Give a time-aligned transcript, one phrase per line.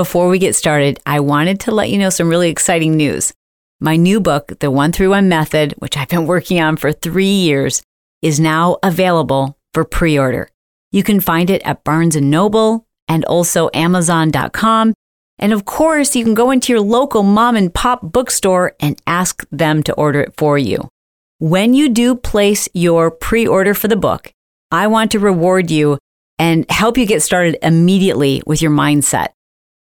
[0.00, 3.34] before we get started, I wanted to let you know some really exciting news.
[3.80, 7.82] My new book, The 131 Method, which I've been working on for three years,
[8.22, 10.48] is now available for pre order.
[10.90, 14.94] You can find it at Barnes & Noble and also Amazon.com.
[15.38, 19.44] And of course, you can go into your local mom and pop bookstore and ask
[19.50, 20.88] them to order it for you.
[21.40, 24.32] When you do place your pre order for the book,
[24.70, 25.98] I want to reward you
[26.38, 29.34] and help you get started immediately with your mindset.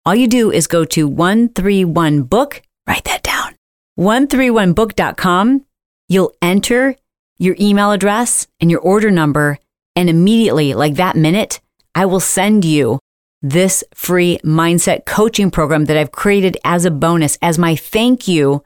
[0.07, 3.55] All you do is go to 131book, write that down,
[3.99, 5.67] 131book.com.
[6.09, 6.97] You'll enter
[7.39, 9.59] your email address and your order number,
[9.95, 11.61] and immediately, like that minute,
[11.95, 12.99] I will send you
[13.43, 18.65] this free mindset coaching program that I've created as a bonus, as my thank you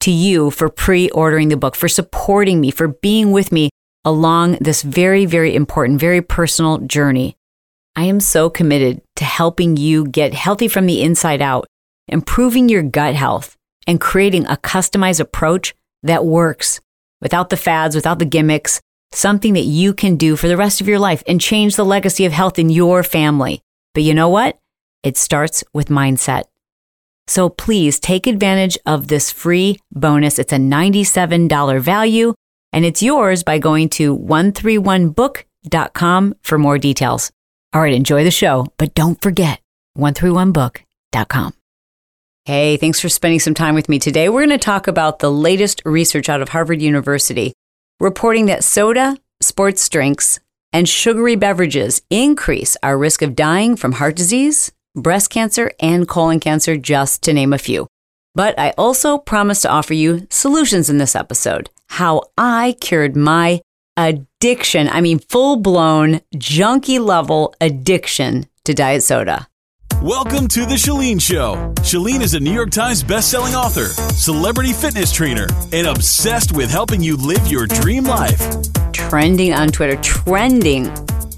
[0.00, 3.70] to you for pre ordering the book, for supporting me, for being with me
[4.04, 7.36] along this very, very important, very personal journey.
[7.96, 11.66] I am so committed to helping you get healthy from the inside out,
[12.08, 16.80] improving your gut health, and creating a customized approach that works
[17.20, 18.80] without the fads, without the gimmicks,
[19.12, 22.24] something that you can do for the rest of your life and change the legacy
[22.24, 23.60] of health in your family.
[23.94, 24.58] But you know what?
[25.02, 26.44] It starts with mindset.
[27.26, 30.38] So please take advantage of this free bonus.
[30.38, 32.34] It's a $97 value
[32.72, 37.30] and it's yours by going to 131book.com for more details.
[37.72, 39.60] All right, enjoy the show, but don't forget
[39.96, 41.54] 131book.com.
[42.44, 44.28] Hey, thanks for spending some time with me today.
[44.28, 47.52] We're going to talk about the latest research out of Harvard University
[48.00, 50.40] reporting that soda, sports drinks,
[50.72, 56.40] and sugary beverages increase our risk of dying from heart disease, breast cancer, and colon
[56.40, 57.86] cancer, just to name a few.
[58.34, 63.60] But I also promise to offer you solutions in this episode how I cured my
[63.96, 64.88] addiction.
[64.88, 69.48] I mean, full blown, junkie level addiction to diet soda.
[70.02, 71.74] Welcome to The Chalene Show.
[71.80, 77.02] Chalene is a New York Times bestselling author, celebrity fitness trainer, and obsessed with helping
[77.02, 78.40] you live your dream life.
[78.92, 80.90] Trending on Twitter, trending.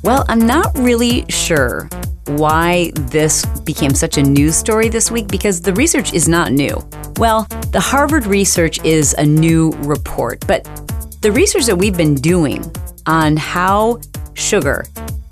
[0.05, 1.89] Well, I'm not really sure
[2.27, 6.77] why this became such a news story this week because the research is not new.
[7.17, 10.65] Well, the Harvard research is a new report, but
[11.23, 12.69] the research that we've been doing
[13.07, 14.01] on how
[14.35, 14.85] sugar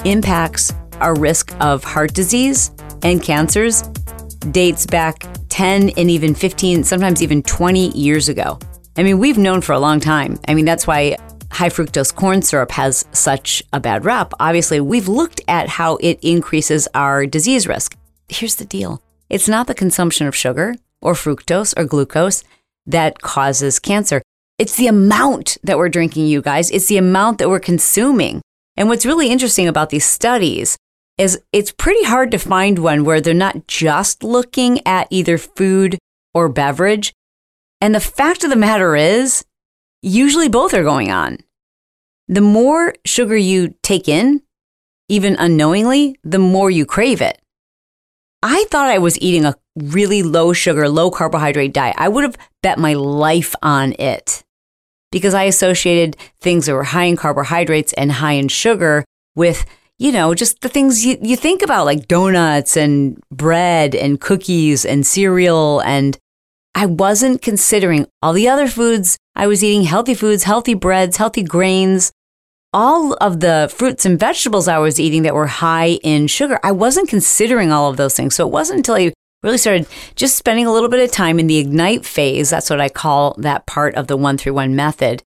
[0.05, 2.71] impacts our risk of heart disease
[3.03, 3.83] and cancers
[4.53, 8.57] dates back 10 and even 15, sometimes even 20 years ago.
[8.97, 10.39] I mean, we've known for a long time.
[10.47, 11.17] I mean, that's why
[11.51, 14.33] high fructose corn syrup has such a bad rap.
[14.39, 17.97] Obviously, we've looked at how it increases our disease risk.
[18.29, 22.45] Here's the deal it's not the consumption of sugar or fructose or glucose
[22.87, 24.23] that causes cancer.
[24.61, 26.71] It's the amount that we're drinking, you guys.
[26.71, 28.43] It's the amount that we're consuming.
[28.77, 30.77] And what's really interesting about these studies
[31.17, 35.97] is it's pretty hard to find one where they're not just looking at either food
[36.35, 37.15] or beverage.
[37.81, 39.47] And the fact of the matter is,
[40.03, 41.39] usually both are going on.
[42.29, 44.43] The more sugar you take in,
[45.09, 47.41] even unknowingly, the more you crave it.
[48.43, 51.97] I thought I was eating a really low sugar, low carbohydrate diet.
[51.97, 54.45] I would have bet my life on it
[55.11, 59.05] because I associated things that were high in carbohydrates and high in sugar
[59.35, 59.65] with,
[59.99, 64.85] you know, just the things you, you think about like donuts and bread and cookies
[64.85, 65.81] and cereal.
[65.81, 66.19] And
[66.75, 71.43] I wasn't considering all the other foods I was eating healthy foods, healthy breads, healthy
[71.43, 72.13] grains,
[72.73, 76.61] all of the fruits and vegetables I was eating that were high in sugar.
[76.63, 78.35] I wasn't considering all of those things.
[78.37, 79.13] So it wasn't until I
[79.43, 82.51] really started just spending a little bit of time in the ignite phase.
[82.51, 85.23] That's what I call that part of the 131 method.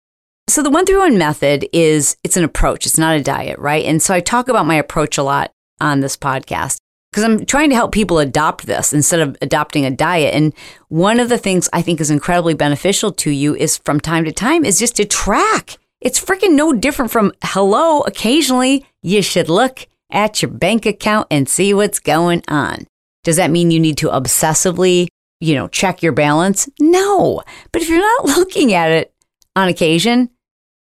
[0.48, 2.86] So the 131 method is it's an approach.
[2.86, 3.84] It's not a diet, right?
[3.84, 6.78] And so I talk about my approach a lot on this podcast
[7.10, 10.34] because I'm trying to help people adopt this instead of adopting a diet.
[10.34, 10.52] And
[10.88, 14.32] one of the things I think is incredibly beneficial to you is from time to
[14.32, 15.78] time is just to track.
[16.00, 21.48] It's freaking no different from hello, occasionally you should look at your bank account and
[21.48, 22.86] see what's going on.
[23.24, 25.08] Does that mean you need to obsessively,
[25.40, 26.68] you know, check your balance?
[26.78, 27.42] No.
[27.72, 29.12] But if you're not looking at it
[29.56, 30.30] on occasion,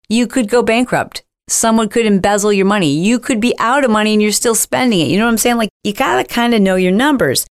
[0.10, 2.92] you could go bankrupt someone could embezzle your money.
[2.92, 5.08] You could be out of money and you're still spending it.
[5.10, 5.58] You know what I'm saying?
[5.58, 7.46] Like you got to kind of know your numbers.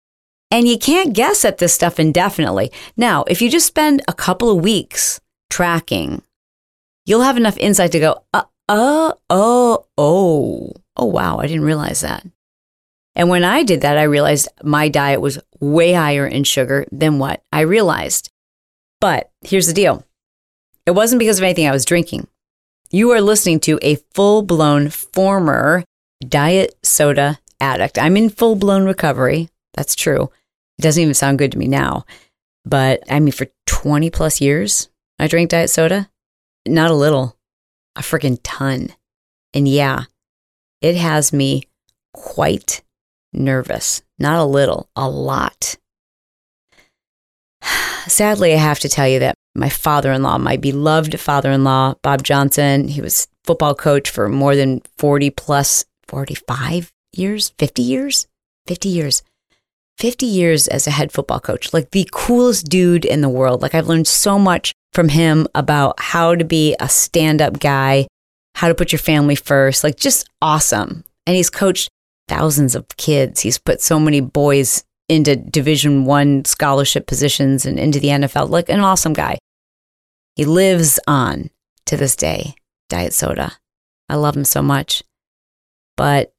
[0.51, 2.71] And you can't guess at this stuff indefinitely.
[2.95, 6.21] Now, if you just spend a couple of weeks tracking,
[7.07, 12.03] you'll have enough insight to go, uh, uh, oh, oh, oh, wow, I didn't realize
[12.03, 12.27] that.
[13.15, 17.19] And when I did that, I realized my diet was way higher in sugar than
[17.19, 18.31] what I realized.
[19.01, 20.05] But here's the deal
[20.87, 22.27] it wasn't because of anything I was drinking.
[22.91, 25.85] You are listening to a full blown former
[26.27, 27.99] diet soda addict.
[27.99, 29.49] I'm in full blown recovery.
[29.75, 30.31] That's true.
[30.79, 32.05] It doesn't even sound good to me now.
[32.65, 34.89] But I mean, for 20 plus years,
[35.19, 36.09] I drank diet soda.
[36.67, 37.37] Not a little,
[37.97, 38.91] a freaking ton.
[39.53, 40.05] And yeah,
[40.81, 41.65] it has me
[42.13, 42.83] quite
[43.33, 44.03] nervous.
[44.19, 45.77] Not a little, a lot.
[48.07, 51.65] Sadly, I have to tell you that my father in law, my beloved father in
[51.65, 57.83] law, Bob Johnson, he was football coach for more than 40 plus, 45 years, 50
[57.83, 58.27] years,
[58.67, 59.23] 50 years.
[59.99, 63.63] 50 years as a head football coach, like the coolest dude in the world.
[63.63, 68.07] Like I've learned so much from him about how to be a stand up guy,
[68.55, 71.05] how to put your family first, like just awesome.
[71.27, 71.89] And he's coached
[72.33, 73.41] thousands of kids.
[73.41, 78.49] He's put so many boys into division 1 scholarship positions and into the NFL.
[78.49, 79.37] Like an awesome guy.
[80.37, 81.51] He lives on
[81.87, 82.55] to this day.
[82.89, 83.53] Diet soda.
[84.09, 85.03] I love him so much.
[85.97, 86.33] But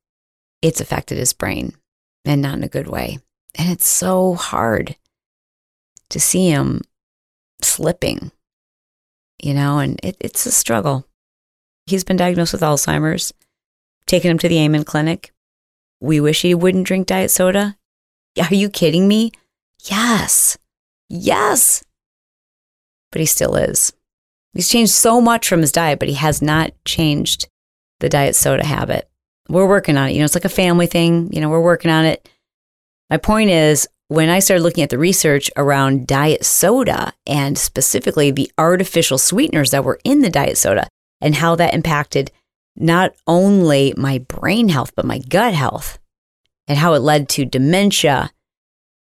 [0.63, 1.73] it's affected his brain
[2.25, 3.19] and not in a good way.
[3.55, 4.95] And it's so hard
[6.09, 6.81] to see him
[7.61, 8.31] slipping,
[9.41, 11.05] you know, and it, it's a struggle.
[11.85, 13.33] He's been diagnosed with Alzheimer's,
[14.07, 15.31] taken him to the Amen Clinic.
[16.03, 17.77] We wish he wouldn't drink diet soda.
[18.37, 19.31] Are you kidding me?
[19.85, 20.57] Yes.
[21.07, 21.81] Yes.
[23.09, 23.93] But he still is.
[24.53, 27.47] He's changed so much from his diet, but he has not changed
[28.01, 29.09] the diet soda habit.
[29.47, 30.11] We're working on it.
[30.11, 31.31] You know, it's like a family thing.
[31.31, 32.27] You know, we're working on it.
[33.09, 38.29] My point is, when I started looking at the research around diet soda and specifically
[38.29, 40.89] the artificial sweeteners that were in the diet soda
[41.21, 42.29] and how that impacted
[42.75, 45.99] not only my brain health, but my gut health
[46.67, 48.31] and how it led to dementia,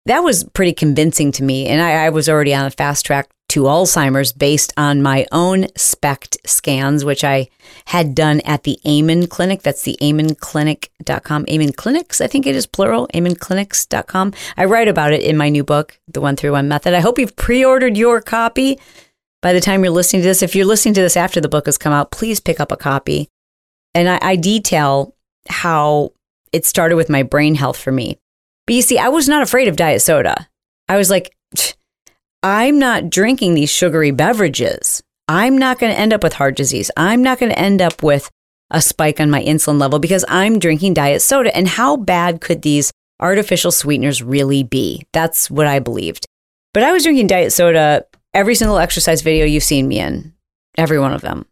[0.06, 1.66] that was pretty convincing to me.
[1.66, 5.66] And I, I was already on a fast track to Alzheimer's based on my own
[5.76, 7.48] SPECT scans, which I
[7.86, 9.62] had done at the Amen Clinic.
[9.62, 11.46] That's the amenclinic.com.
[11.50, 14.32] Amen Clinics, I think it is plural, amenclinics.com.
[14.56, 16.94] I write about it in my new book, The One Through One Method.
[16.94, 18.78] I hope you've pre ordered your copy
[19.42, 20.42] by the time you're listening to this.
[20.42, 22.76] If you're listening to this after the book has come out, please pick up a
[22.76, 23.28] copy.
[23.94, 25.14] And I, I detail
[25.48, 26.12] how
[26.52, 28.18] it started with my brain health for me.
[28.66, 30.48] But you see, I was not afraid of diet soda.
[30.88, 31.34] I was like,
[32.42, 35.02] I'm not drinking these sugary beverages.
[35.28, 36.90] I'm not going to end up with heart disease.
[36.96, 38.30] I'm not going to end up with
[38.70, 41.54] a spike on my insulin level because I'm drinking diet soda.
[41.56, 45.04] And how bad could these artificial sweeteners really be?
[45.12, 46.26] That's what I believed.
[46.72, 50.32] But I was drinking diet soda every single exercise video you've seen me in,
[50.78, 51.46] every one of them.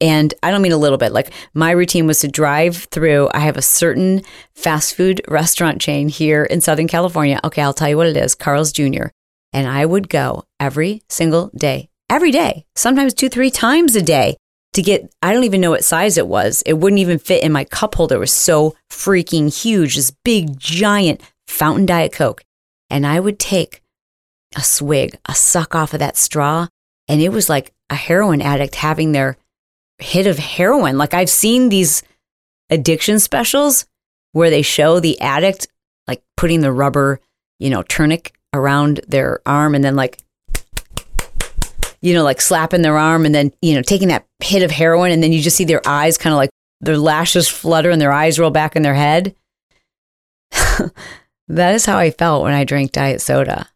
[0.00, 1.12] And I don't mean a little bit.
[1.12, 3.30] Like my routine was to drive through.
[3.32, 4.22] I have a certain
[4.54, 7.38] fast food restaurant chain here in Southern California.
[7.44, 9.06] Okay, I'll tell you what it is Carl's Jr.
[9.52, 14.36] And I would go every single day, every day, sometimes two, three times a day
[14.72, 16.62] to get, I don't even know what size it was.
[16.64, 18.16] It wouldn't even fit in my cup holder.
[18.16, 22.42] It was so freaking huge, this big, giant fountain Diet Coke.
[22.88, 23.82] And I would take
[24.56, 26.68] a swig, a suck off of that straw.
[27.08, 29.36] And it was like a heroin addict having their
[30.02, 30.98] hit of heroin.
[30.98, 32.02] Like I've seen these
[32.70, 33.86] addiction specials
[34.32, 35.68] where they show the addict
[36.06, 37.20] like putting the rubber,
[37.58, 40.18] you know, tourniquet around their arm and then like
[42.02, 45.10] you know like slapping their arm and then you know taking that hit of heroin
[45.10, 46.50] and then you just see their eyes kind of like
[46.80, 49.34] their lashes flutter and their eyes roll back in their head
[51.48, 53.66] that is how i felt when i drank diet soda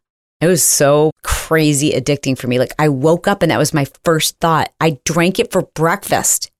[0.41, 3.85] it was so crazy addicting for me like i woke up and that was my
[4.03, 6.51] first thought i drank it for breakfast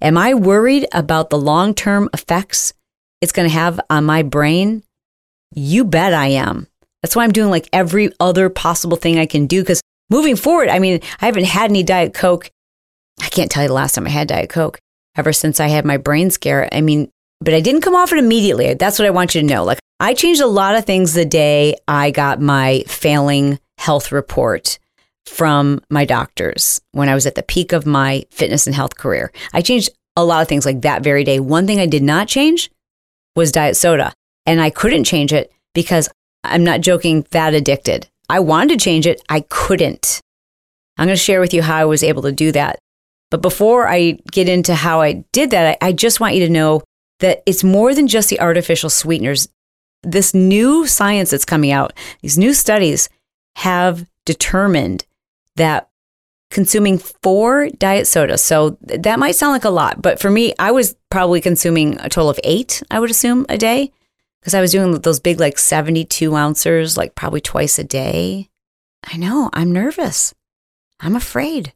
[0.00, 2.72] am i worried about the long-term effects
[3.20, 4.82] it's going to have on my brain
[5.54, 6.66] you bet i am
[7.04, 9.60] that's why I'm doing like every other possible thing I can do.
[9.60, 12.50] Because moving forward, I mean, I haven't had any Diet Coke.
[13.20, 14.78] I can't tell you the last time I had Diet Coke
[15.14, 16.66] ever since I had my brain scare.
[16.72, 17.10] I mean,
[17.42, 18.72] but I didn't come off it immediately.
[18.72, 19.64] That's what I want you to know.
[19.64, 24.78] Like, I changed a lot of things the day I got my failing health report
[25.26, 29.32] from my doctors when I was at the peak of my fitness and health career.
[29.52, 31.40] I changed a lot of things like that very day.
[31.40, 32.70] One thing I did not change
[33.34, 34.12] was diet soda.
[34.46, 36.08] And I couldn't change it because
[36.44, 38.06] I'm not joking, that addicted.
[38.28, 40.20] I wanted to change it, I couldn't.
[40.98, 42.78] I'm going to share with you how I was able to do that.
[43.30, 46.52] But before I get into how I did that, I, I just want you to
[46.52, 46.82] know
[47.20, 49.48] that it's more than just the artificial sweeteners.
[50.02, 53.08] This new science that's coming out, these new studies
[53.56, 55.04] have determined
[55.56, 55.88] that
[56.50, 58.42] consuming four diet sodas.
[58.42, 62.08] So that might sound like a lot, but for me, I was probably consuming a
[62.08, 63.92] total of eight, I would assume, a day
[64.40, 68.50] because I was doing those big, like 72 ounces, like probably twice a day.
[69.10, 70.34] I know, I'm nervous.
[71.00, 71.72] I'm afraid.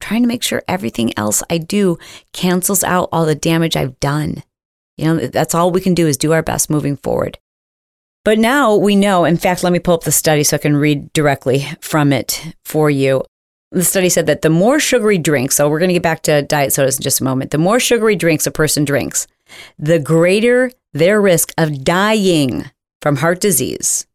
[0.00, 1.98] trying to make sure everything else I do
[2.32, 4.42] cancels out all the damage I've done.
[4.96, 7.38] You know, that's all we can do is do our best moving forward.
[8.24, 10.76] But now we know, in fact, let me pull up the study so I can
[10.76, 13.24] read directly from it for you.
[13.72, 16.42] The study said that the more sugary drinks, so we're going to get back to
[16.42, 19.26] diet sodas in just a moment, the more sugary drinks a person drinks,
[19.78, 24.06] the greater their risk of dying from heart disease.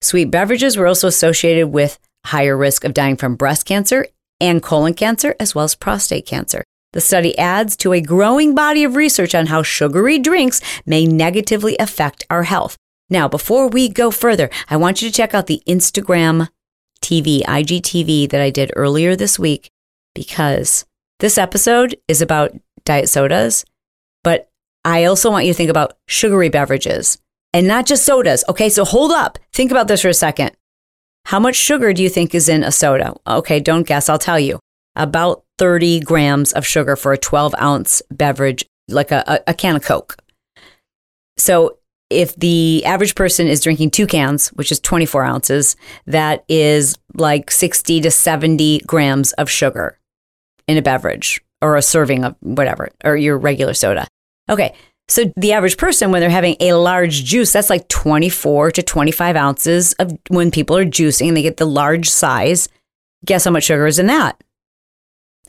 [0.00, 4.06] Sweet beverages were also associated with higher risk of dying from breast cancer
[4.40, 6.62] and colon cancer, as well as prostate cancer.
[6.92, 11.76] The study adds to a growing body of research on how sugary drinks may negatively
[11.78, 12.76] affect our health.
[13.08, 16.48] Now, before we go further, I want you to check out the Instagram
[17.00, 19.70] TV, IGTV that I did earlier this week
[20.14, 20.84] because
[21.20, 22.52] this episode is about
[22.84, 23.64] diet sodas,
[24.24, 24.50] but
[24.84, 27.18] I also want you to think about sugary beverages
[27.52, 28.44] and not just sodas.
[28.48, 29.38] Okay, so hold up.
[29.52, 30.52] Think about this for a second.
[31.26, 33.14] How much sugar do you think is in a soda?
[33.26, 34.08] Okay, don't guess.
[34.08, 34.58] I'll tell you.
[34.94, 39.76] About 30 grams of sugar for a 12 ounce beverage, like a, a, a can
[39.76, 40.16] of Coke.
[41.36, 41.78] So
[42.10, 47.50] if the average person is drinking two cans, which is 24 ounces, that is like
[47.50, 49.98] 60 to 70 grams of sugar
[50.68, 54.06] in a beverage or a serving of whatever, or your regular soda.
[54.48, 54.74] Okay.
[55.08, 59.36] So the average person, when they're having a large juice, that's like 24 to 25
[59.36, 62.68] ounces of when people are juicing and they get the large size.
[63.24, 64.42] Guess how much sugar is in that?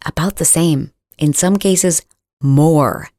[0.06, 0.92] About the same.
[1.18, 2.04] In some cases,
[2.42, 3.10] more.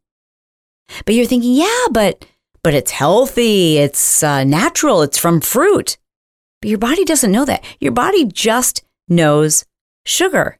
[1.04, 2.24] But you're thinking, yeah, but
[2.62, 5.96] but it's healthy, it's uh, natural, it's from fruit.
[6.60, 7.64] But your body doesn't know that.
[7.80, 9.64] Your body just knows
[10.04, 10.58] sugar.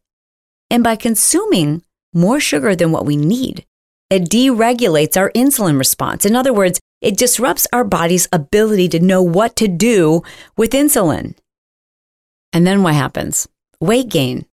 [0.70, 3.64] And by consuming more sugar than what we need,
[4.10, 6.24] it deregulates our insulin response.
[6.24, 10.22] In other words, it disrupts our body's ability to know what to do
[10.56, 11.34] with insulin.
[12.52, 13.48] And then what happens?
[13.80, 14.46] Weight gain.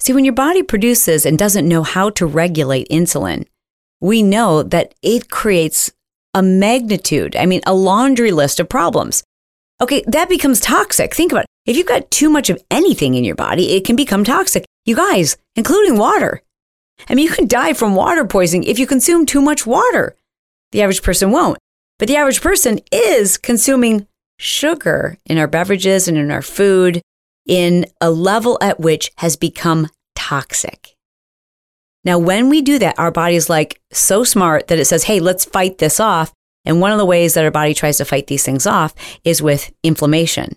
[0.00, 3.46] See, when your body produces and doesn't know how to regulate insulin,
[4.00, 5.92] we know that it creates
[6.34, 9.22] a magnitude, I mean, a laundry list of problems.
[9.80, 11.14] Okay, that becomes toxic.
[11.14, 11.48] Think about it.
[11.66, 14.64] If you've got too much of anything in your body, it can become toxic.
[14.84, 16.42] You guys, including water.
[17.08, 20.16] I mean, you can die from water poisoning if you consume too much water.
[20.72, 21.58] The average person won't.
[21.98, 24.06] But the average person is consuming
[24.38, 27.00] sugar in our beverages and in our food
[27.46, 30.93] in a level at which has become toxic.
[32.04, 35.20] Now, when we do that, our body is like so smart that it says, hey,
[35.20, 36.32] let's fight this off.
[36.64, 38.94] And one of the ways that our body tries to fight these things off
[39.24, 40.56] is with inflammation.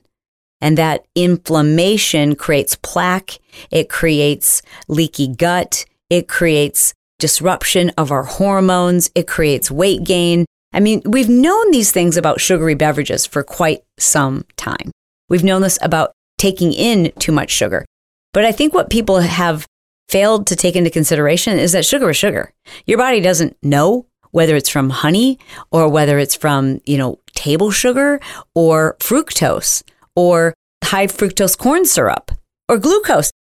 [0.59, 3.39] And that inflammation creates plaque,
[3.69, 10.45] it creates leaky gut, it creates disruption of our hormones, it creates weight gain.
[10.73, 14.91] I mean, we've known these things about sugary beverages for quite some time.
[15.29, 17.85] We've known this about taking in too much sugar.
[18.33, 19.65] But I think what people have
[20.09, 22.53] failed to take into consideration is that sugar is sugar.
[22.85, 25.39] Your body doesn't know whether it's from honey
[25.71, 28.19] or whether it's from, you know, table sugar
[28.55, 29.83] or fructose
[30.15, 32.31] or high fructose corn syrup
[32.69, 33.31] or glucose.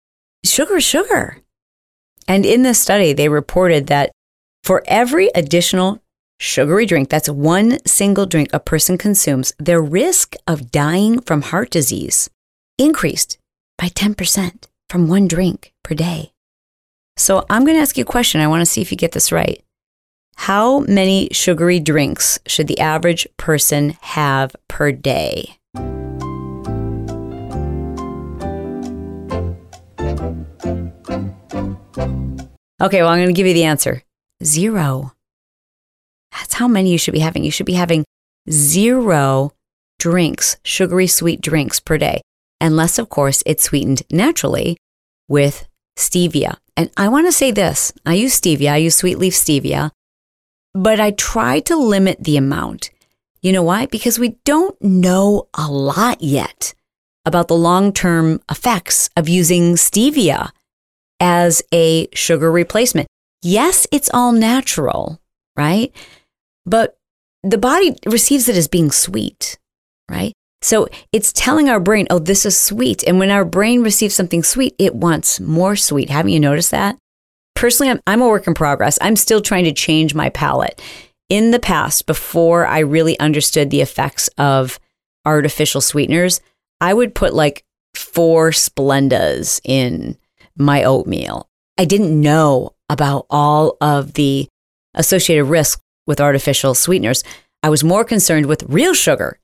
[0.45, 1.37] Sugar is sugar.
[2.27, 4.11] And in this study, they reported that
[4.63, 6.01] for every additional
[6.39, 11.69] sugary drink, that's one single drink a person consumes, their risk of dying from heart
[11.69, 12.29] disease
[12.77, 13.37] increased
[13.77, 16.31] by 10% from one drink per day.
[17.17, 18.39] So I'm going to ask you a question.
[18.41, 19.61] I want to see if you get this right.
[20.35, 25.57] How many sugary drinks should the average person have per day?
[32.79, 34.03] Okay, well, I'm going to give you the answer
[34.43, 35.13] zero.
[36.31, 37.43] That's how many you should be having.
[37.43, 38.05] You should be having
[38.49, 39.53] zero
[39.97, 42.21] drinks, sugary sweet drinks per day,
[42.61, 44.77] unless, of course, it's sweetened naturally
[45.27, 45.67] with
[45.97, 46.57] stevia.
[46.75, 49.91] And I want to say this I use stevia, I use sweet leaf stevia,
[50.73, 52.91] but I try to limit the amount.
[53.41, 53.85] You know why?
[53.85, 56.73] Because we don't know a lot yet
[57.25, 60.51] about the long term effects of using stevia
[61.19, 63.07] as a sugar replacement.
[63.41, 65.19] Yes, it's all natural,
[65.55, 65.93] right?
[66.65, 66.97] But
[67.43, 69.57] the body receives it as being sweet,
[70.09, 70.33] right?
[70.67, 73.01] So it's telling our brain, oh, this is sweet.
[73.07, 76.09] And when our brain receives something sweet, it wants more sweet.
[76.09, 76.97] Haven't you noticed that?
[77.55, 78.99] Personally, I'm, I'm a work in progress.
[78.99, 80.81] I'm still trying to change my palate.
[81.29, 84.77] In the past, before I really understood the effects of
[85.23, 86.41] artificial sweeteners,
[86.81, 87.63] I would put like
[87.95, 90.17] four Splendas in
[90.57, 91.47] my oatmeal.
[91.77, 94.49] I didn't know about all of the
[94.95, 97.23] associated risks with artificial sweeteners.
[97.63, 99.39] I was more concerned with real sugar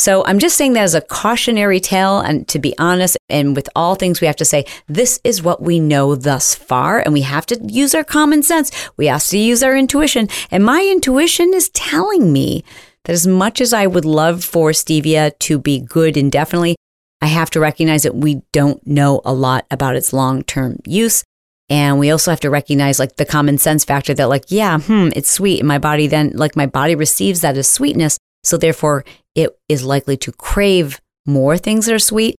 [0.00, 2.20] so I'm just saying that as a cautionary tale.
[2.20, 5.60] And to be honest, and with all things, we have to say, this is what
[5.60, 7.00] we know thus far.
[7.00, 8.70] And we have to use our common sense.
[8.96, 10.30] We have to use our intuition.
[10.50, 12.64] And my intuition is telling me
[13.04, 16.76] that as much as I would love for stevia to be good indefinitely,
[17.20, 21.24] I have to recognize that we don't know a lot about its long term use.
[21.68, 25.10] And we also have to recognize like the common sense factor that, like, yeah, hmm,
[25.14, 25.58] it's sweet.
[25.58, 28.16] And my body then, like, my body receives that as sweetness.
[28.42, 32.36] So therefore, it is likely to crave more things that are sweet.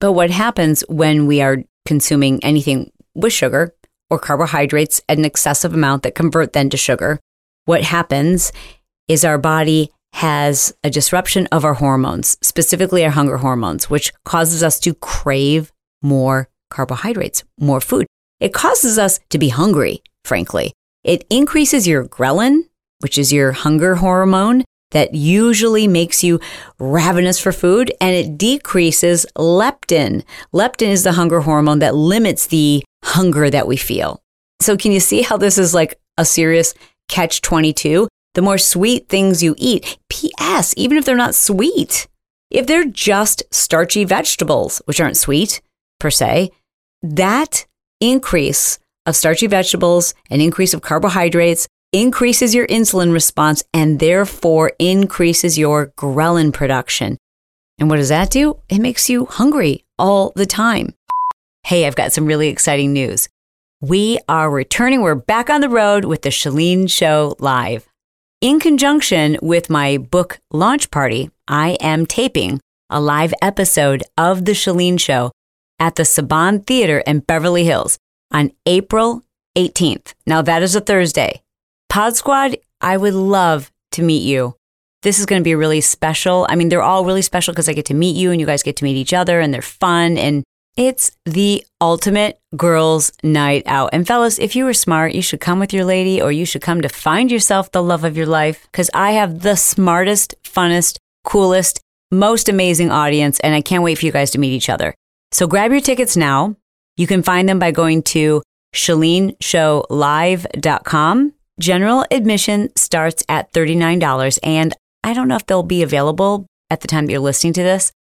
[0.00, 3.74] But what happens when we are consuming anything with sugar
[4.10, 7.18] or carbohydrates at an excessive amount that convert then to sugar?
[7.64, 8.52] What happens
[9.08, 14.62] is our body has a disruption of our hormones, specifically our hunger hormones, which causes
[14.62, 15.72] us to crave
[16.02, 18.06] more carbohydrates, more food.
[18.40, 20.72] It causes us to be hungry, frankly.
[21.04, 22.62] It increases your ghrelin,
[23.00, 26.40] which is your hunger hormone that usually makes you
[26.78, 30.24] ravenous for food, and it decreases leptin.
[30.52, 34.20] Leptin is the hunger hormone that limits the hunger that we feel.
[34.60, 36.74] So, can you see how this is like a serious
[37.08, 38.08] catch 22?
[38.36, 39.98] the more sweet things you eat.
[40.10, 42.06] P.S., even if they're not sweet,
[42.50, 45.62] if they're just starchy vegetables, which aren't sweet
[45.98, 46.50] per se,
[47.02, 47.66] that
[47.98, 55.58] increase of starchy vegetables, an increase of carbohydrates, increases your insulin response and therefore increases
[55.58, 57.16] your ghrelin production.
[57.78, 58.60] And what does that do?
[58.68, 60.94] It makes you hungry all the time.
[61.64, 63.28] Hey, I've got some really exciting news.
[63.80, 65.02] We are returning.
[65.02, 67.86] We're back on the road with the Chalene Show Live.
[68.40, 74.52] In conjunction with my book launch party, I am taping a live episode of The
[74.52, 75.32] Chalene Show
[75.78, 77.98] at the Saban Theater in Beverly Hills
[78.32, 79.22] on April
[79.56, 80.14] 18th.
[80.26, 81.42] Now, that is a Thursday.
[81.88, 84.54] Pod Squad, I would love to meet you.
[85.02, 86.46] This is going to be really special.
[86.48, 88.62] I mean, they're all really special because I get to meet you and you guys
[88.62, 90.18] get to meet each other and they're fun.
[90.18, 90.44] And
[90.76, 93.90] it's the ultimate girls' night out.
[93.92, 96.62] And fellas, if you were smart, you should come with your lady or you should
[96.62, 100.98] come to find yourself the love of your life because I have the smartest, funnest,
[101.24, 103.40] coolest, most amazing audience.
[103.40, 104.94] And I can't wait for you guys to meet each other.
[105.32, 106.56] So grab your tickets now.
[106.96, 108.42] You can find them by going to
[108.74, 111.32] chaleneshowlive.com.
[111.58, 114.38] General admission starts at $39.
[114.42, 117.62] And I don't know if they'll be available at the time that you're listening to
[117.62, 117.92] this,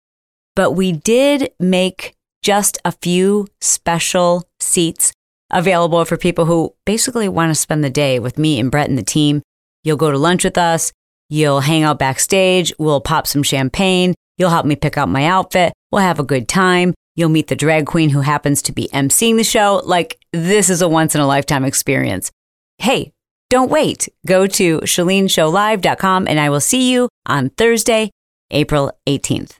[0.55, 5.13] but we did make just a few special seats
[5.51, 8.97] available for people who basically want to spend the day with me and Brett and
[8.97, 9.41] the team.
[9.83, 10.91] You'll go to lunch with us.
[11.29, 12.73] You'll hang out backstage.
[12.77, 14.15] We'll pop some champagne.
[14.37, 15.73] You'll help me pick out my outfit.
[15.91, 16.93] We'll have a good time.
[17.15, 19.81] You'll meet the drag queen who happens to be emceeing the show.
[19.85, 22.31] Like, this is a once in a lifetime experience.
[22.77, 23.13] Hey,
[23.49, 24.09] don't wait.
[24.25, 28.11] Go to chaleneshowlive.com and I will see you on Thursday,
[28.51, 29.57] April 18th.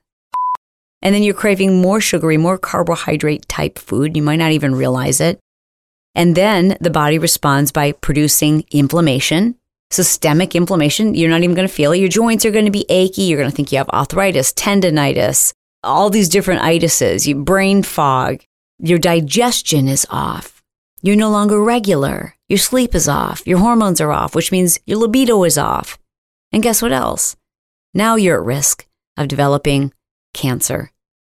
[1.02, 4.16] And then you're craving more sugary, more carbohydrate type food.
[4.16, 5.40] You might not even realize it.
[6.16, 9.56] And then the body responds by producing inflammation,
[9.92, 11.14] systemic inflammation.
[11.14, 12.00] You're not even going to feel it.
[12.00, 13.24] Your joints are going to be achy.
[13.24, 18.44] You're going to think you have arthritis, tendonitis, all these different itises, you brain fog.
[18.80, 20.55] Your digestion is off.
[21.02, 22.36] You're no longer regular.
[22.48, 23.46] Your sleep is off.
[23.46, 25.98] Your hormones are off, which means your libido is off.
[26.52, 27.36] And guess what else?
[27.94, 29.94] Now you're at risk of developing
[30.34, 30.92] cancer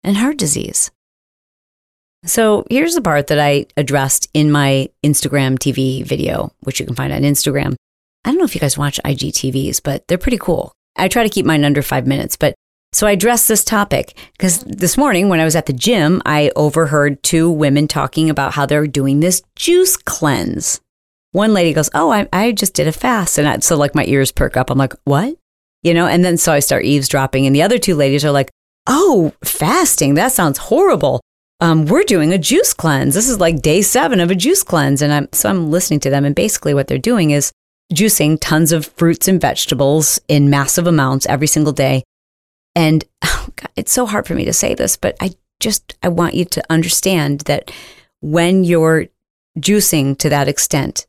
[0.02, 0.90] and heart disease.
[2.24, 6.96] So here's the part that I addressed in my Instagram TV video, which you can
[6.96, 7.76] find on Instagram.
[8.24, 10.72] I don't know if you guys watch IGTVs, but they're pretty cool.
[10.96, 12.54] I try to keep mine under five minutes, but
[12.96, 16.50] so I addressed this topic because this morning when I was at the gym, I
[16.56, 20.80] overheard two women talking about how they're doing this juice cleanse.
[21.32, 23.36] One lady goes, Oh, I, I just did a fast.
[23.36, 24.70] And I, so like my ears perk up.
[24.70, 25.36] I'm like, What?
[25.82, 27.46] You know, and then so I start eavesdropping.
[27.46, 28.50] And the other two ladies are like,
[28.86, 30.14] Oh, fasting.
[30.14, 31.20] That sounds horrible.
[31.60, 33.14] Um, we're doing a juice cleanse.
[33.14, 35.02] This is like day seven of a juice cleanse.
[35.02, 36.24] And I'm, so I'm listening to them.
[36.24, 37.52] And basically, what they're doing is
[37.92, 42.02] juicing tons of fruits and vegetables in massive amounts every single day.
[42.76, 46.08] And oh God, it's so hard for me to say this, but I just, I
[46.08, 47.72] want you to understand that
[48.20, 49.06] when you're
[49.58, 51.06] juicing to that extent,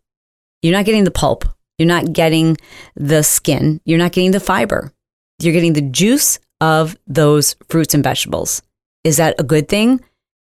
[0.63, 1.45] you're not getting the pulp,
[1.77, 2.58] you're not getting
[2.95, 4.91] the skin, you're not getting the fiber.
[5.39, 8.63] You're getting the juice of those fruits and vegetables.
[9.03, 10.03] Is that a good thing?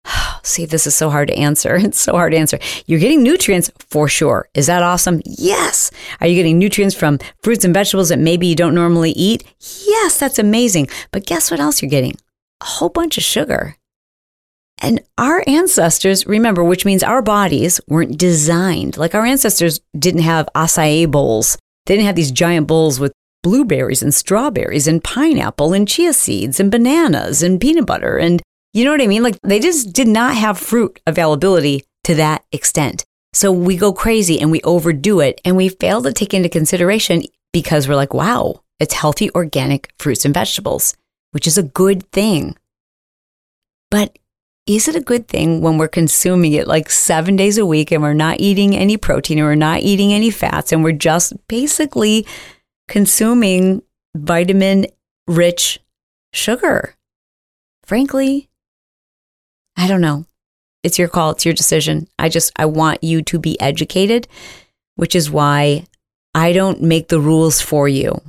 [0.42, 1.76] See, this is so hard to answer.
[1.82, 2.58] It's so hard to answer.
[2.86, 4.48] You're getting nutrients for sure.
[4.54, 5.20] Is that awesome?
[5.24, 5.90] Yes.
[6.20, 9.44] Are you getting nutrients from fruits and vegetables that maybe you don't normally eat?
[9.86, 10.88] Yes, that's amazing.
[11.10, 12.16] But guess what else you're getting?
[12.60, 13.76] A whole bunch of sugar.
[14.80, 18.96] And our ancestors, remember, which means our bodies weren't designed.
[18.96, 21.56] Like our ancestors didn't have acai bowls.
[21.86, 23.12] They didn't have these giant bowls with
[23.42, 28.16] blueberries and strawberries and pineapple and chia seeds and bananas and peanut butter.
[28.18, 29.22] And you know what I mean?
[29.22, 33.04] Like they just did not have fruit availability to that extent.
[33.32, 37.22] So we go crazy and we overdo it and we fail to take into consideration
[37.52, 40.96] because we're like, wow, It's healthy organic fruits and vegetables,
[41.30, 42.56] which is a good thing.
[43.90, 44.18] But
[44.66, 48.02] is it a good thing when we're consuming it like seven days a week and
[48.02, 52.26] we're not eating any protein or we're not eating any fats and we're just basically
[52.88, 53.82] consuming
[54.16, 54.86] vitamin
[55.26, 55.78] rich
[56.32, 56.94] sugar?
[57.84, 58.48] Frankly,
[59.76, 60.26] I don't know.
[60.82, 62.08] It's your call, it's your decision.
[62.18, 64.26] I just, I want you to be educated,
[64.96, 65.86] which is why
[66.34, 68.20] I don't make the rules for you.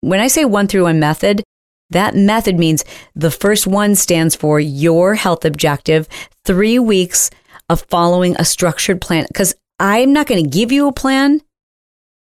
[0.00, 1.42] When I say one through one method,
[1.90, 6.08] that method means the first one stands for your health objective,
[6.44, 7.30] three weeks
[7.68, 9.26] of following a structured plan.
[9.28, 11.40] Because I'm not going to give you a plan,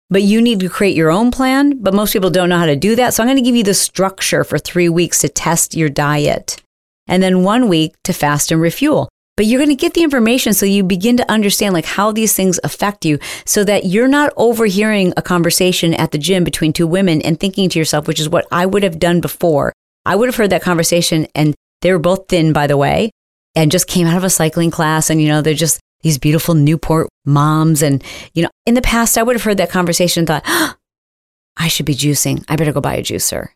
[0.09, 1.83] but you need to create your own plan.
[1.83, 3.15] But most people don't know how to do that.
[3.15, 6.63] So I'm going to give you the structure for three weeks to test your diet
[7.11, 9.11] and then one week to fast and refuel.
[9.37, 12.35] But you're going to get the information so you begin to understand like how these
[12.35, 16.87] things affect you so that you're not overhearing a conversation at the gym between two
[16.87, 19.73] women and thinking to yourself, which is what I would have done before.
[20.05, 23.11] I would have heard that conversation and they were both thin, by the way,
[23.55, 25.09] and just came out of a cycling class.
[25.09, 27.83] And, you know, they're just these beautiful Newport moms.
[27.83, 30.75] And, you know, in the past, I would have heard that conversation and thought, oh,
[31.57, 32.45] I should be juicing.
[32.49, 33.49] I better go buy a juicer.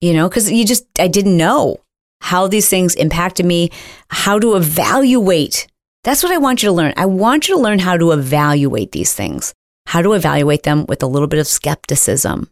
[0.00, 1.78] You know, because you just, I didn't know
[2.20, 3.70] how these things impacted me,
[4.08, 5.66] how to evaluate.
[6.04, 6.94] That's what I want you to learn.
[6.96, 9.54] I want you to learn how to evaluate these things,
[9.86, 12.50] how to evaluate them with a little bit of skepticism.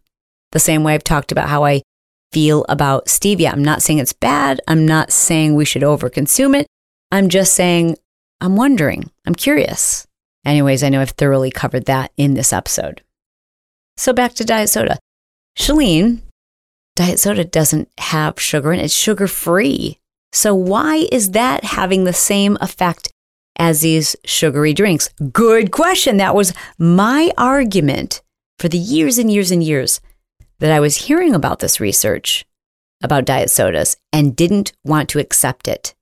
[0.53, 1.83] The same way I've talked about how I
[2.33, 3.53] feel about stevia.
[3.53, 4.61] I'm not saying it's bad.
[4.69, 6.67] I'm not saying we should overconsume it.
[7.11, 7.97] I'm just saying
[8.41, 9.11] I'm wondering.
[9.27, 10.07] I'm curious.
[10.45, 13.03] Anyways, I know I've thoroughly covered that in this episode.
[13.97, 14.99] So back to diet soda.
[15.59, 16.21] Chalene
[16.97, 18.87] diet soda doesn't have sugar and it.
[18.87, 20.01] it's sugar free.
[20.33, 23.13] So, why is that having the same effect
[23.59, 25.09] as these sugary drinks?
[25.33, 26.17] Good question.
[26.17, 28.23] That was my argument
[28.59, 30.01] for the years and years and years
[30.59, 32.45] that I was hearing about this research
[33.03, 35.95] about diet sodas and didn't want to accept it.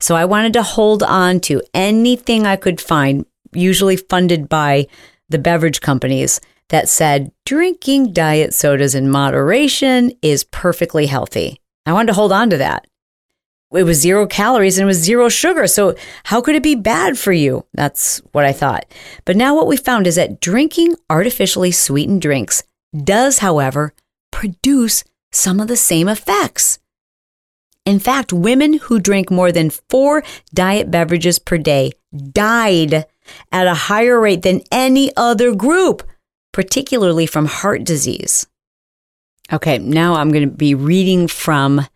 [0.00, 4.86] So, I wanted to hold on to anything I could find, usually funded by
[5.28, 11.60] the beverage companies that said drinking diet sodas in moderation is perfectly healthy.
[11.84, 12.86] I wanted to hold on to that.
[13.72, 15.66] It was zero calories and it was zero sugar.
[15.66, 17.66] So, how could it be bad for you?
[17.74, 18.86] That's what I thought.
[19.24, 22.62] But now, what we found is that drinking artificially sweetened drinks
[22.96, 23.92] does, however,
[24.30, 26.78] produce some of the same effects.
[27.84, 30.22] In fact, women who drink more than four
[30.54, 31.92] diet beverages per day
[32.32, 33.06] died
[33.52, 36.02] at a higher rate than any other group
[36.56, 38.46] particularly from heart disease.
[39.52, 41.86] Okay, now I'm going to be reading from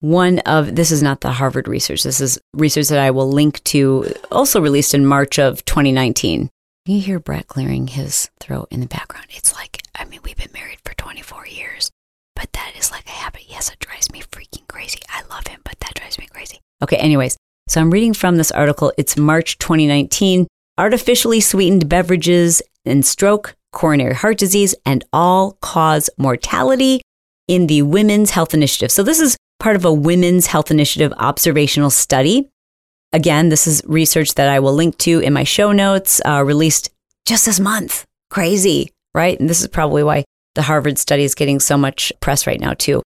[0.00, 2.02] one of this is not the Harvard research.
[2.02, 6.50] This is research that I will link to, also released in March of 2019.
[6.86, 9.26] You hear Brett clearing his throat in the background.
[9.30, 11.92] It's like, I mean, we've been married for 24 years,
[12.34, 13.44] but that is like a habit.
[13.46, 14.98] Yes, it drives me freaking crazy.
[15.08, 16.58] I love him, but that drives me crazy.
[16.82, 17.36] Okay, anyways,
[17.68, 18.92] so I'm reading from this article.
[18.98, 20.48] It's March 2019.
[20.78, 27.00] Artificially sweetened beverages and stroke, coronary heart disease, and all cause mortality
[27.48, 28.92] in the Women's Health Initiative.
[28.92, 32.48] So, this is part of a Women's Health Initiative observational study.
[33.12, 36.90] Again, this is research that I will link to in my show notes, uh, released
[37.26, 38.04] just this month.
[38.30, 39.38] Crazy, right?
[39.38, 42.74] And this is probably why the Harvard study is getting so much press right now,
[42.74, 43.02] too.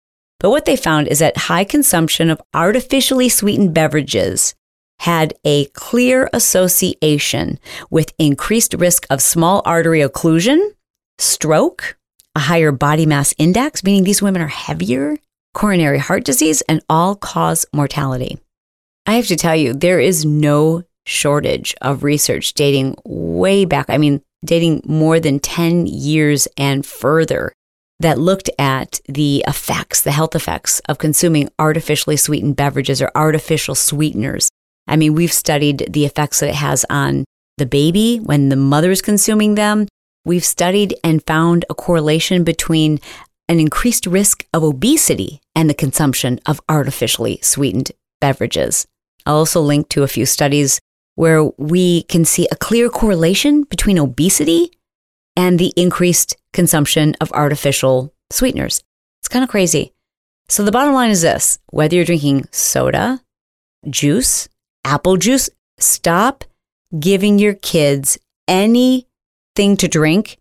[0.41, 4.55] But what they found is that high consumption of artificially sweetened beverages
[5.01, 7.59] had a clear association
[7.91, 10.75] with increased risk of small artery occlusion,
[11.19, 11.97] stroke,
[12.35, 15.17] a higher body mass index, meaning these women are heavier,
[15.55, 18.39] coronary heart disease, and all cause mortality.
[19.07, 23.87] I have to tell you, there is no shortage of research dating way back.
[23.89, 27.53] I mean, dating more than 10 years and further
[28.01, 33.75] that looked at the effects, the health effects of consuming artificially sweetened beverages or artificial
[33.75, 34.49] sweeteners
[34.89, 37.25] I mean, we've studied the effects that it has on
[37.59, 39.87] the baby when the mother is consuming them.
[40.25, 42.99] We've studied and found a correlation between
[43.49, 48.87] an increased risk of obesity and the consumption of artificially sweetened beverages.
[49.27, 50.81] I'll also link to a few studies
[51.15, 54.71] where we can see a clear correlation between obesity
[55.37, 58.83] and the increased consumption of artificial sweeteners.
[59.21, 59.93] It's kind of crazy.
[60.49, 63.21] So, the bottom line is this whether you're drinking soda,
[63.89, 64.49] juice,
[64.85, 66.45] apple juice, stop
[66.99, 70.39] giving your kids anything to drink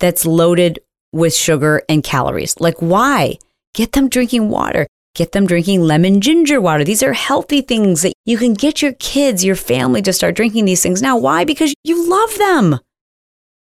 [0.00, 0.80] that's loaded
[1.12, 2.58] with sugar and calories.
[2.60, 3.38] Like, why?
[3.74, 4.86] Get them drinking water.
[5.14, 6.82] Get them drinking lemon ginger water.
[6.82, 10.64] These are healthy things that you can get your kids, your family to start drinking
[10.64, 11.16] these things now.
[11.16, 11.44] Why?
[11.44, 12.80] Because you love them.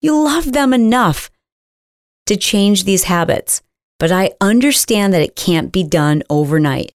[0.01, 1.31] You love them enough
[2.27, 3.61] to change these habits,
[3.99, 6.93] but I understand that it can't be done overnight.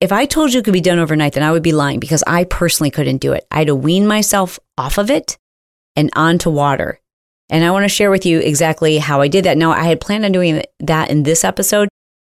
[0.00, 2.22] If I told you it could be done overnight, then I would be lying because
[2.26, 3.46] I personally couldn't do it.
[3.50, 5.36] I had to wean myself off of it
[5.96, 7.00] and onto water.
[7.50, 9.58] And I want to share with you exactly how I did that.
[9.58, 11.88] Now, I had planned on doing that in this episode,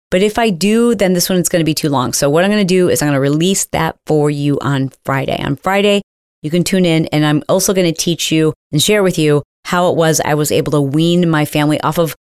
[0.09, 2.13] but if I do, then this one is going to be too long.
[2.13, 4.89] So, what I'm going to do is I'm going to release that for you on
[5.05, 5.37] Friday.
[5.43, 6.01] On Friday,
[6.41, 9.43] you can tune in, and I'm also going to teach you and share with you
[9.65, 12.15] how it was I was able to wean my family off of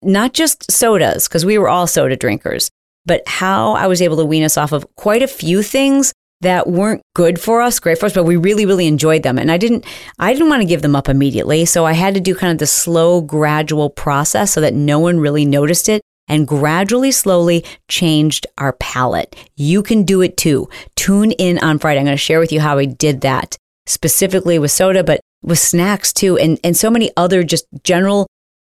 [0.00, 2.70] not just sodas, because we were all soda drinkers,
[3.06, 6.66] but how I was able to wean us off of quite a few things that
[6.66, 9.38] weren't good for us, great for us, but we really, really enjoyed them.
[9.38, 9.84] And I didn't,
[10.18, 11.64] I didn't want to give them up immediately.
[11.64, 15.18] So I had to do kind of the slow, gradual process so that no one
[15.18, 19.36] really noticed it and gradually, slowly changed our palate.
[19.56, 20.68] You can do it too.
[20.96, 22.00] Tune in on Friday.
[22.00, 25.58] I'm going to share with you how I did that specifically with soda, but with
[25.58, 28.26] snacks too, and, and so many other just general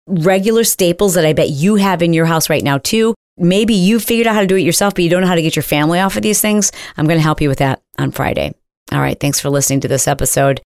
[0.07, 3.15] regular staples that I bet you have in your house right now too.
[3.37, 5.43] Maybe you figured out how to do it yourself, but you don't know how to
[5.43, 6.73] get your family off of these things.
[6.97, 8.55] I'm going to help you with that on Friday.
[8.91, 9.19] All right.
[9.19, 10.61] Thanks for listening to this episode.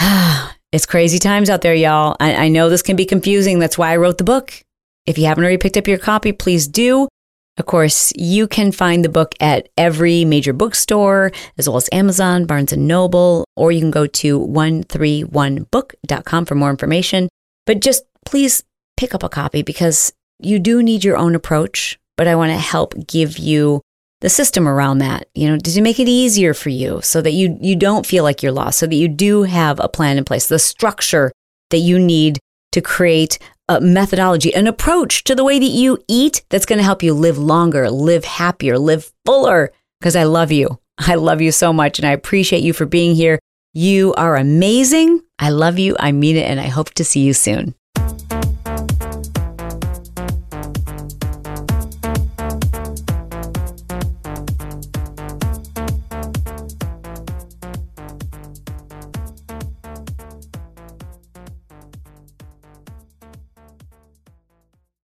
[0.72, 2.16] it's crazy times out there, y'all.
[2.20, 3.58] I, I know this can be confusing.
[3.58, 4.62] That's why I wrote the book.
[5.06, 7.08] If you haven't already picked up your copy, please do.
[7.56, 12.46] Of course, you can find the book at every major bookstore, as well as Amazon,
[12.46, 17.28] Barnes and Noble, or you can go to 131book.com for more information.
[17.66, 18.64] But just please
[18.96, 22.58] pick up a copy because you do need your own approach, but I want to
[22.58, 23.80] help give you
[24.20, 27.56] the system around that, you know, to make it easier for you so that you
[27.62, 30.46] you don't feel like you're lost, so that you do have a plan in place,
[30.46, 31.32] the structure
[31.70, 32.38] that you need
[32.72, 33.38] to create
[33.70, 37.14] a methodology, an approach to the way that you eat that's going to help you
[37.14, 39.72] live longer, live happier, live fuller.
[39.98, 40.78] Because I love you.
[40.98, 43.38] I love you so much and I appreciate you for being here.
[43.72, 45.22] You are amazing.
[45.38, 45.96] I love you.
[45.98, 46.44] I mean it.
[46.44, 47.74] And I hope to see you soon.